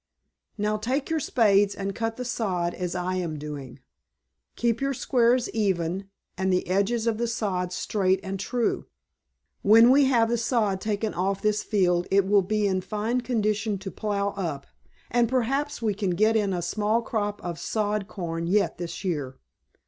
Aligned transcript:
Now 0.57 0.77
take 0.77 1.11
your 1.11 1.19
spades 1.19 1.75
and 1.75 1.93
cut 1.93 2.17
the 2.17 2.25
sod 2.25 2.73
as 2.73 2.95
I 2.95 3.17
am 3.17 3.37
doing. 3.37 3.81
Keep 4.55 4.81
your 4.81 4.95
squares 4.95 5.47
even, 5.51 6.09
and 6.35 6.51
the 6.51 6.67
edges 6.67 7.05
of 7.05 7.19
the 7.19 7.27
sod 7.27 7.71
straight 7.71 8.19
and 8.23 8.39
true. 8.39 8.87
When 9.61 9.91
we 9.91 10.05
have 10.05 10.27
the 10.29 10.39
sod 10.39 10.81
taken 10.81 11.13
off 11.13 11.43
this 11.43 11.61
field 11.61 12.07
it 12.09 12.25
will 12.25 12.41
be 12.41 12.65
in 12.65 12.81
fine 12.81 13.21
condition 13.21 13.77
to 13.77 13.91
plow 13.91 14.29
up, 14.29 14.65
and 15.11 15.29
perhaps 15.29 15.83
we 15.83 15.93
can 15.93 16.15
get 16.15 16.35
in 16.35 16.51
a 16.51 16.63
small 16.63 17.03
crop 17.03 17.39
of 17.43 17.59
sod 17.59 18.07
corn 18.07 18.47
yet 18.47 18.79
this 18.79 19.03
year." 19.03 19.37